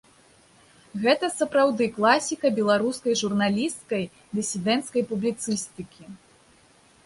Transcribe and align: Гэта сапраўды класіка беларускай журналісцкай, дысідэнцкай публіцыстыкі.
Гэта 1.03 1.25
сапраўды 1.39 1.83
класіка 1.97 2.47
беларускай 2.61 3.13
журналісцкай, 3.21 4.03
дысідэнцкай 4.41 5.01
публіцыстыкі. 5.15 6.03